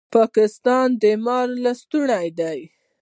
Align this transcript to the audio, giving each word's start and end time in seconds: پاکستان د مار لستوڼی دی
پاکستان 0.15 0.87
د 1.01 1.03
مار 1.25 1.47
لستوڼی 1.63 2.27
دی 2.39 2.59